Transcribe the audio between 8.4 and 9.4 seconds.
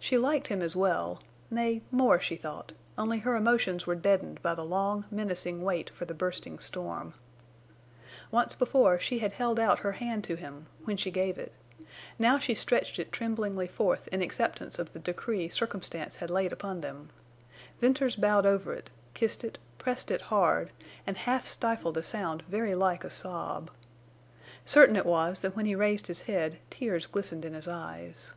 before she had